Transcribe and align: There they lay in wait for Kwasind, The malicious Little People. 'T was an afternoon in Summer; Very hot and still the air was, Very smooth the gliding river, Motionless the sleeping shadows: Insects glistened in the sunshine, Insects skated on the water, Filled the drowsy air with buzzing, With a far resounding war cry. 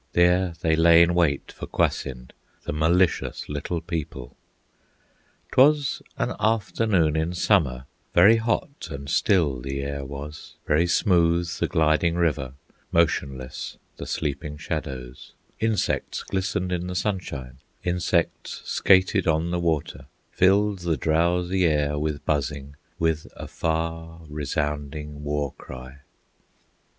There 0.13 0.55
they 0.61 0.75
lay 0.75 1.03
in 1.03 1.13
wait 1.13 1.51
for 1.51 1.67
Kwasind, 1.67 2.31
The 2.63 2.73
malicious 2.73 3.47
Little 3.47 3.81
People. 3.81 4.35
'T 5.51 5.61
was 5.61 6.01
an 6.17 6.33
afternoon 6.39 7.15
in 7.15 7.35
Summer; 7.35 7.85
Very 8.15 8.37
hot 8.37 8.87
and 8.89 9.07
still 9.07 9.61
the 9.61 9.83
air 9.83 10.03
was, 10.03 10.55
Very 10.65 10.87
smooth 10.87 11.55
the 11.59 11.67
gliding 11.67 12.15
river, 12.15 12.53
Motionless 12.91 13.77
the 13.97 14.07
sleeping 14.07 14.57
shadows: 14.57 15.33
Insects 15.59 16.23
glistened 16.23 16.71
in 16.71 16.87
the 16.87 16.95
sunshine, 16.95 17.57
Insects 17.83 18.63
skated 18.65 19.27
on 19.27 19.51
the 19.51 19.59
water, 19.59 20.07
Filled 20.31 20.79
the 20.79 20.97
drowsy 20.97 21.67
air 21.67 21.99
with 21.99 22.25
buzzing, 22.25 22.75
With 22.97 23.27
a 23.35 23.47
far 23.47 24.21
resounding 24.29 25.21
war 25.23 25.53
cry. 25.59 25.99